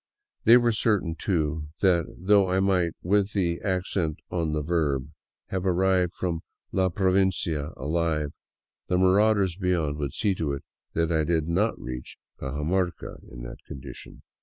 They 0.45 0.57
were 0.57 0.71
certain, 0.71 1.13
too, 1.13 1.67
that, 1.81 2.07
though 2.17 2.49
I 2.49 2.59
might— 2.59 2.93
with 3.03 3.33
the 3.33 3.61
accent 3.63 4.17
on 4.31 4.51
the 4.51 4.63
verb— 4.63 5.11
have 5.51 5.63
arrived 5.63 6.15
from" 6.15 6.39
La 6.71 6.89
Provincia" 6.89 7.71
alive, 7.77 8.33
the 8.87 8.97
marauders 8.97 9.57
beyond 9.57 9.97
would 9.99 10.13
see 10.15 10.33
to 10.33 10.53
it 10.53 10.63
that 10.93 11.11
I 11.11 11.23
did 11.23 11.47
not 11.47 11.79
reach 11.79 12.17
Cajamarca 12.39 13.17
in 13.31 13.43
that 13.43 13.63
condition. 13.67 14.23